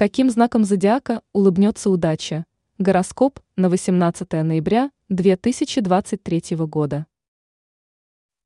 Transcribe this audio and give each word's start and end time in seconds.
Каким 0.00 0.30
знаком 0.30 0.64
зодиака 0.64 1.20
улыбнется 1.34 1.90
удача? 1.90 2.46
Гороскоп 2.78 3.38
на 3.56 3.68
18 3.68 4.32
ноября 4.32 4.92
2023 5.10 6.56
года. 6.60 7.06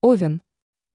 Овен. 0.00 0.42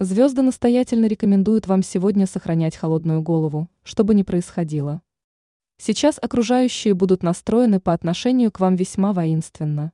Звезды 0.02 0.42
настоятельно 0.42 1.06
рекомендуют 1.06 1.68
вам 1.68 1.82
сегодня 1.82 2.28
сохранять 2.28 2.76
холодную 2.76 3.22
голову, 3.22 3.70
что 3.84 4.04
бы 4.04 4.14
ни 4.14 4.24
происходило. 4.24 5.02
Сейчас 5.78 6.20
окружающие 6.22 6.94
будут 6.94 7.24
настроены 7.24 7.80
по 7.80 7.94
отношению 7.94 8.52
к 8.52 8.60
вам 8.60 8.76
весьма 8.76 9.14
воинственно. 9.14 9.94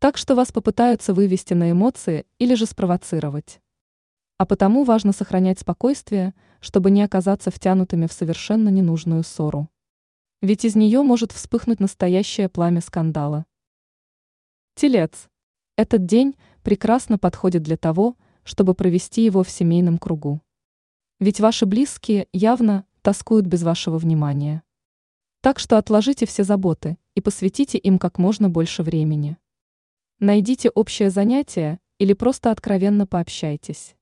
Так 0.00 0.18
что 0.18 0.34
вас 0.34 0.52
попытаются 0.52 1.14
вывести 1.14 1.54
на 1.54 1.70
эмоции 1.70 2.26
или 2.38 2.54
же 2.56 2.66
спровоцировать. 2.66 3.62
А 4.36 4.44
потому 4.44 4.84
важно 4.84 5.14
сохранять 5.14 5.60
спокойствие, 5.60 6.34
чтобы 6.60 6.90
не 6.90 7.00
оказаться 7.00 7.50
втянутыми 7.50 8.06
в 8.06 8.12
совершенно 8.12 8.68
ненужную 8.68 9.22
ссору. 9.22 9.70
Ведь 10.40 10.64
из 10.64 10.76
нее 10.76 11.02
может 11.02 11.32
вспыхнуть 11.32 11.80
настоящее 11.80 12.48
пламя 12.48 12.80
скандала. 12.80 13.44
Телец. 14.76 15.28
Этот 15.76 16.06
день 16.06 16.36
прекрасно 16.62 17.18
подходит 17.18 17.64
для 17.64 17.76
того, 17.76 18.16
чтобы 18.44 18.74
провести 18.74 19.24
его 19.24 19.42
в 19.42 19.50
семейном 19.50 19.98
кругу. 19.98 20.40
Ведь 21.18 21.40
ваши 21.40 21.66
близкие 21.66 22.28
явно 22.32 22.86
тоскуют 23.02 23.46
без 23.46 23.64
вашего 23.64 23.98
внимания. 23.98 24.62
Так 25.40 25.58
что 25.58 25.76
отложите 25.76 26.24
все 26.24 26.44
заботы 26.44 26.98
и 27.16 27.20
посвятите 27.20 27.76
им 27.76 27.98
как 27.98 28.18
можно 28.18 28.48
больше 28.48 28.84
времени. 28.84 29.38
Найдите 30.20 30.70
общее 30.70 31.10
занятие 31.10 31.80
или 31.98 32.12
просто 32.12 32.52
откровенно 32.52 33.08
пообщайтесь. 33.08 33.96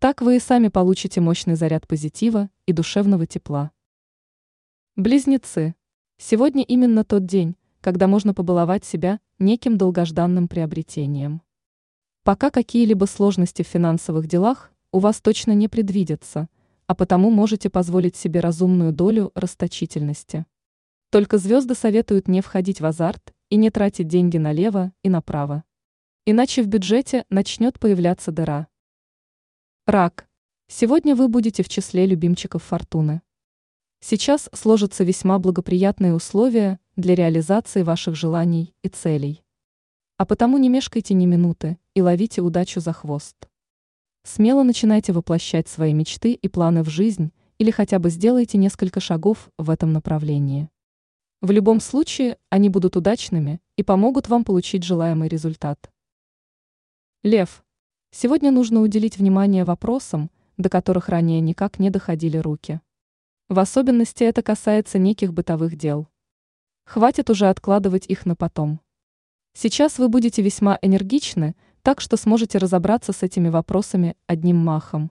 Так 0.00 0.20
вы 0.20 0.36
и 0.36 0.40
сами 0.40 0.68
получите 0.68 1.22
мощный 1.22 1.54
заряд 1.54 1.88
позитива 1.88 2.50
и 2.66 2.74
душевного 2.74 3.26
тепла. 3.26 3.72
Близнецы. 4.96 5.74
Сегодня 6.18 6.62
именно 6.64 7.02
тот 7.02 7.24
день, 7.24 7.56
когда 7.80 8.06
можно 8.06 8.34
побаловать 8.34 8.84
себя 8.84 9.20
неким 9.38 9.78
долгожданным 9.78 10.48
приобретением. 10.48 11.40
Пока 12.24 12.50
какие-либо 12.50 13.06
сложности 13.06 13.62
в 13.62 13.68
финансовых 13.68 14.26
делах 14.26 14.70
у 14.90 14.98
вас 14.98 15.22
точно 15.22 15.52
не 15.52 15.66
предвидятся, 15.68 16.50
а 16.86 16.94
потому 16.94 17.30
можете 17.30 17.70
позволить 17.70 18.16
себе 18.16 18.40
разумную 18.40 18.92
долю 18.92 19.32
расточительности. 19.34 20.44
Только 21.08 21.38
звезды 21.38 21.74
советуют 21.74 22.28
не 22.28 22.42
входить 22.42 22.82
в 22.82 22.84
азарт 22.84 23.32
и 23.48 23.56
не 23.56 23.70
тратить 23.70 24.08
деньги 24.08 24.36
налево 24.36 24.92
и 25.02 25.08
направо. 25.08 25.64
Иначе 26.26 26.62
в 26.62 26.66
бюджете 26.66 27.24
начнет 27.30 27.80
появляться 27.80 28.30
дыра. 28.30 28.68
Рак. 29.86 30.28
Сегодня 30.68 31.16
вы 31.16 31.28
будете 31.28 31.62
в 31.62 31.70
числе 31.70 32.04
любимчиков 32.04 32.62
фортуны. 32.62 33.22
Сейчас 34.04 34.50
сложатся 34.52 35.04
весьма 35.04 35.38
благоприятные 35.38 36.12
условия 36.12 36.80
для 36.96 37.14
реализации 37.14 37.84
ваших 37.84 38.16
желаний 38.16 38.74
и 38.82 38.88
целей. 38.88 39.44
А 40.16 40.26
потому 40.26 40.58
не 40.58 40.68
мешкайте 40.68 41.14
ни 41.14 41.24
минуты 41.24 41.78
и 41.94 42.02
ловите 42.02 42.42
удачу 42.42 42.80
за 42.80 42.92
хвост. 42.92 43.36
Смело 44.24 44.64
начинайте 44.64 45.12
воплощать 45.12 45.68
свои 45.68 45.94
мечты 45.94 46.32
и 46.32 46.48
планы 46.48 46.82
в 46.82 46.88
жизнь 46.88 47.30
или 47.58 47.70
хотя 47.70 48.00
бы 48.00 48.10
сделайте 48.10 48.58
несколько 48.58 48.98
шагов 48.98 49.48
в 49.56 49.70
этом 49.70 49.92
направлении. 49.92 50.68
В 51.40 51.52
любом 51.52 51.78
случае 51.78 52.38
они 52.50 52.70
будут 52.70 52.96
удачными 52.96 53.60
и 53.76 53.84
помогут 53.84 54.28
вам 54.28 54.42
получить 54.42 54.82
желаемый 54.82 55.28
результат. 55.28 55.92
Лев. 57.22 57.64
Сегодня 58.10 58.50
нужно 58.50 58.80
уделить 58.80 59.16
внимание 59.16 59.62
вопросам, 59.64 60.28
до 60.56 60.68
которых 60.68 61.08
ранее 61.08 61.40
никак 61.40 61.78
не 61.78 61.88
доходили 61.88 62.38
руки. 62.38 62.80
В 63.52 63.58
особенности 63.58 64.24
это 64.24 64.42
касается 64.42 64.98
неких 64.98 65.34
бытовых 65.34 65.76
дел. 65.76 66.08
Хватит 66.86 67.28
уже 67.28 67.50
откладывать 67.50 68.06
их 68.06 68.24
на 68.24 68.34
потом. 68.34 68.80
Сейчас 69.52 69.98
вы 69.98 70.08
будете 70.08 70.40
весьма 70.40 70.78
энергичны, 70.80 71.54
так 71.82 72.00
что 72.00 72.16
сможете 72.16 72.56
разобраться 72.56 73.12
с 73.12 73.22
этими 73.22 73.50
вопросами 73.50 74.16
одним 74.26 74.56
махом. 74.56 75.10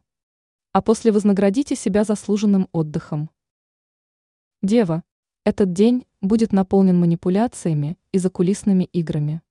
А 0.72 0.82
после 0.82 1.12
вознаградите 1.12 1.76
себя 1.76 2.04
заслуженным 2.04 2.68
отдыхом. 2.72 3.30
Дева. 4.64 5.04
Этот 5.46 5.72
день 5.72 6.08
будет 6.20 6.52
наполнен 6.52 7.00
манипуляциями 7.00 7.96
и 8.12 8.18
закулисными 8.18 8.86
играми. 8.86 9.44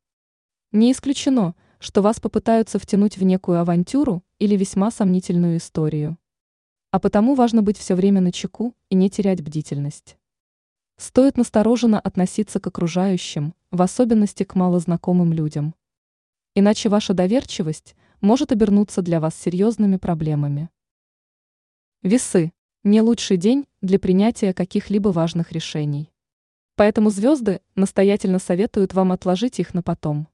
Не 0.73 0.91
исключено, 0.91 1.55
что 1.79 2.03
вас 2.03 2.19
попытаются 2.19 2.81
втянуть 2.81 3.19
в 3.19 3.23
некую 3.23 3.61
авантюру 3.61 4.25
или 4.41 4.57
весьма 4.57 4.91
сомнительную 4.91 5.59
историю. 5.59 6.19
А 6.91 6.99
потому 6.99 7.35
важно 7.35 7.63
быть 7.63 7.79
все 7.79 7.95
время 7.95 8.21
на 8.21 8.33
чеку 8.33 8.75
и 8.89 8.95
не 8.95 9.09
терять 9.09 9.43
бдительность. 9.43 10.17
Стоит 10.97 11.37
настороженно 11.37 12.01
относиться 12.01 12.59
к 12.59 12.67
окружающим, 12.67 13.55
в 13.71 13.81
особенности 13.81 14.43
к 14.43 14.55
малознакомым 14.55 15.33
людям. 15.33 15.75
Иначе 16.55 16.89
ваша 16.89 17.15
доверчивость 17.15 17.95
может 18.21 18.53
обернуться 18.53 19.03
для 19.03 19.21
вас 19.21 19.35
серьезными 19.37 19.97
проблемами. 19.97 20.69
Весы– 22.03 22.53
не 22.85 23.01
лучший 23.03 23.37
день 23.37 23.67
для 23.81 23.99
принятия 23.99 24.53
каких-либо 24.53 25.11
важных 25.11 25.53
решений. 25.53 26.13
Поэтому 26.75 27.11
звезды 27.11 27.61
настоятельно 27.77 28.39
советуют 28.39 28.95
вам 28.95 29.13
отложить 29.13 29.61
их 29.61 29.75
на 29.75 29.83
потом. 29.83 30.29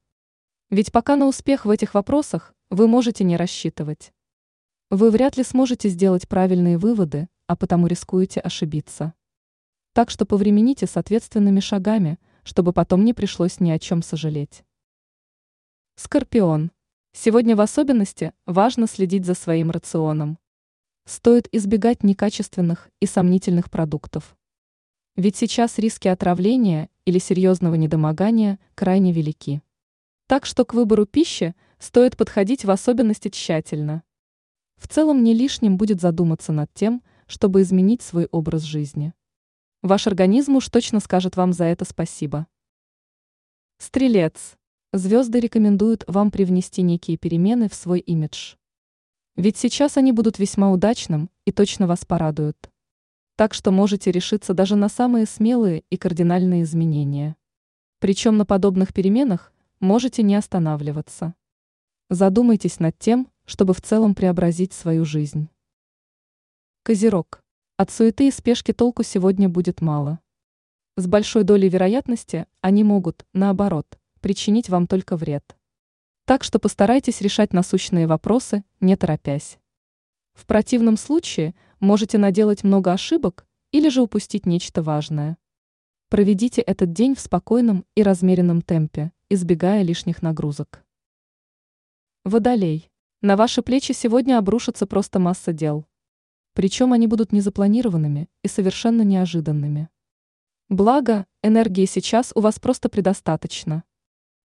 Ведь 0.70 0.90
пока 0.90 1.16
на 1.16 1.26
успех 1.26 1.64
в 1.64 1.70
этих 1.70 1.92
вопросах 1.92 2.54
вы 2.70 2.88
можете 2.88 3.24
не 3.24 3.36
рассчитывать. 3.36 4.12
Вы 4.90 5.10
вряд 5.10 5.36
ли 5.36 5.42
сможете 5.42 5.88
сделать 5.88 6.28
правильные 6.28 6.78
выводы, 6.78 7.28
а 7.48 7.56
потому 7.56 7.88
рискуете 7.88 8.38
ошибиться. 8.38 9.14
Так 9.94 10.10
что 10.10 10.26
повремените 10.26 10.86
с 10.86 10.96
ответственными 10.96 11.58
шагами, 11.58 12.20
чтобы 12.44 12.72
потом 12.72 13.04
не 13.04 13.12
пришлось 13.12 13.58
ни 13.58 13.72
о 13.72 13.80
чем 13.80 14.00
сожалеть. 14.00 14.62
Скорпион. 15.96 16.70
Сегодня 17.12 17.56
в 17.56 17.62
особенности 17.62 18.32
важно 18.44 18.86
следить 18.86 19.26
за 19.26 19.34
своим 19.34 19.72
рационом. 19.72 20.38
Стоит 21.04 21.48
избегать 21.50 22.04
некачественных 22.04 22.88
и 23.00 23.06
сомнительных 23.06 23.72
продуктов. 23.72 24.36
Ведь 25.16 25.34
сейчас 25.34 25.78
риски 25.78 26.06
отравления 26.06 26.90
или 27.06 27.18
серьезного 27.18 27.74
недомогания 27.74 28.60
крайне 28.76 29.10
велики. 29.12 29.62
Так 30.28 30.46
что 30.46 30.64
к 30.64 30.74
выбору 30.74 31.06
пищи 31.06 31.56
стоит 31.80 32.16
подходить 32.16 32.64
в 32.64 32.70
особенности 32.70 33.30
тщательно. 33.30 34.04
В 34.76 34.88
целом 34.88 35.22
не 35.24 35.34
лишним 35.34 35.76
будет 35.76 36.00
задуматься 36.00 36.52
над 36.52 36.72
тем, 36.74 37.02
чтобы 37.26 37.62
изменить 37.62 38.02
свой 38.02 38.26
образ 38.30 38.62
жизни. 38.62 39.12
Ваш 39.82 40.06
организм 40.06 40.56
уж 40.56 40.68
точно 40.68 41.00
скажет 41.00 41.36
вам 41.36 41.52
за 41.52 41.64
это 41.64 41.84
спасибо. 41.84 42.46
Стрелец. 43.78 44.56
Звезды 44.92 45.40
рекомендуют 45.40 46.04
вам 46.06 46.30
привнести 46.30 46.82
некие 46.82 47.16
перемены 47.16 47.68
в 47.68 47.74
свой 47.74 48.00
имидж. 48.00 48.54
Ведь 49.36 49.58
сейчас 49.58 49.96
они 49.96 50.12
будут 50.12 50.38
весьма 50.38 50.70
удачным 50.72 51.30
и 51.44 51.52
точно 51.52 51.86
вас 51.86 52.04
порадуют. 52.04 52.70
Так 53.36 53.52
что 53.52 53.70
можете 53.70 54.10
решиться 54.10 54.54
даже 54.54 54.76
на 54.76 54.88
самые 54.88 55.26
смелые 55.26 55.84
и 55.90 55.98
кардинальные 55.98 56.62
изменения. 56.62 57.36
Причем 57.98 58.38
на 58.38 58.46
подобных 58.46 58.94
переменах 58.94 59.52
можете 59.78 60.22
не 60.22 60.34
останавливаться. 60.36 61.34
Задумайтесь 62.08 62.80
над 62.80 62.98
тем, 62.98 63.28
чтобы 63.46 63.74
в 63.74 63.80
целом 63.80 64.14
преобразить 64.14 64.72
свою 64.72 65.04
жизнь. 65.04 65.48
Козерог. 66.82 67.42
От 67.78 67.90
суеты 67.90 68.28
и 68.28 68.30
спешки 68.30 68.72
толку 68.72 69.02
сегодня 69.02 69.48
будет 69.48 69.80
мало. 69.80 70.20
С 70.96 71.06
большой 71.06 71.44
долей 71.44 71.68
вероятности 71.68 72.46
они 72.60 72.84
могут, 72.84 73.26
наоборот, 73.32 73.98
причинить 74.20 74.68
вам 74.68 74.86
только 74.86 75.16
вред. 75.16 75.56
Так 76.24 76.42
что 76.42 76.58
постарайтесь 76.58 77.20
решать 77.20 77.52
насущные 77.52 78.06
вопросы, 78.06 78.64
не 78.80 78.96
торопясь. 78.96 79.58
В 80.32 80.44
противном 80.46 80.96
случае 80.96 81.54
можете 81.80 82.18
наделать 82.18 82.64
много 82.64 82.92
ошибок 82.92 83.46
или 83.72 83.88
же 83.88 84.02
упустить 84.02 84.46
нечто 84.46 84.82
важное. 84.82 85.38
Проведите 86.08 86.62
этот 86.62 86.92
день 86.92 87.14
в 87.14 87.20
спокойном 87.20 87.84
и 87.94 88.02
размеренном 88.02 88.62
темпе, 88.62 89.12
избегая 89.28 89.82
лишних 89.82 90.22
нагрузок. 90.22 90.84
Водолей. 92.24 92.90
На 93.22 93.34
ваши 93.34 93.62
плечи 93.62 93.92
сегодня 93.92 94.36
обрушится 94.36 94.86
просто 94.86 95.18
масса 95.18 95.54
дел. 95.54 95.86
Причем 96.52 96.92
они 96.92 97.06
будут 97.06 97.32
незапланированными 97.32 98.28
и 98.42 98.48
совершенно 98.48 99.00
неожиданными. 99.02 99.88
Благо, 100.68 101.26
энергии 101.42 101.86
сейчас 101.86 102.32
у 102.34 102.40
вас 102.40 102.58
просто 102.58 102.90
предостаточно. 102.90 103.84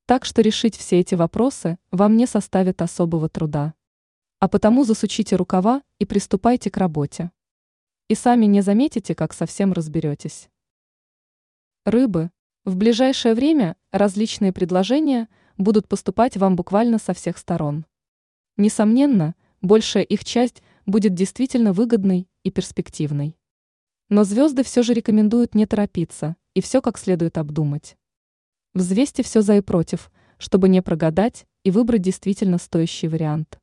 Так 0.05 0.23
что 0.23 0.41
решить 0.41 0.77
все 0.77 0.99
эти 0.99 1.15
вопросы 1.15 1.79
вам 1.91 2.15
не 2.15 2.25
составит 2.27 2.81
особого 2.81 3.27
труда. 3.27 3.73
А 4.39 4.47
потому 4.47 4.85
засучите 4.85 5.35
рукава 5.35 5.83
и 5.99 6.05
приступайте 6.05 6.71
к 6.71 6.77
работе. 6.77 7.31
И 8.07 8.15
сами 8.15 8.45
не 8.45 8.61
заметите, 8.61 9.15
как 9.15 9.33
совсем 9.33 9.73
разберетесь. 9.73 10.49
Рыбы. 11.85 12.31
В 12.63 12.77
ближайшее 12.77 13.33
время 13.33 13.75
различные 13.91 14.53
предложения 14.53 15.27
будут 15.57 15.89
поступать 15.89 16.37
вам 16.37 16.55
буквально 16.55 16.99
со 16.99 17.13
всех 17.13 17.37
сторон. 17.37 17.85
Несомненно, 18.61 19.33
большая 19.63 20.03
их 20.03 20.23
часть 20.23 20.61
будет 20.85 21.15
действительно 21.15 21.73
выгодной 21.73 22.27
и 22.43 22.51
перспективной. 22.51 23.35
Но 24.07 24.23
звезды 24.23 24.61
все 24.63 24.83
же 24.83 24.93
рекомендуют 24.93 25.55
не 25.55 25.65
торопиться 25.65 26.35
и 26.53 26.61
все 26.61 26.79
как 26.79 26.99
следует 26.99 27.39
обдумать. 27.39 27.97
Взвесьте 28.75 29.23
все 29.23 29.41
за 29.41 29.57
и 29.57 29.61
против, 29.61 30.11
чтобы 30.37 30.69
не 30.69 30.83
прогадать 30.83 31.47
и 31.63 31.71
выбрать 31.71 32.03
действительно 32.03 32.59
стоящий 32.59 33.07
вариант. 33.07 33.59